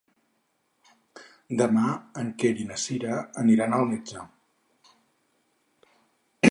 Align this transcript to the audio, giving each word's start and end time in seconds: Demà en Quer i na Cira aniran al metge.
Demà 1.59 1.91
en 2.21 2.31
Quer 2.43 2.53
i 2.63 2.65
na 2.71 2.79
Cira 2.85 3.21
aniran 3.43 3.77
al 3.81 3.87
metge. 3.93 4.27